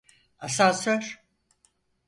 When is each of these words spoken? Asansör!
Asansör! 0.39 1.19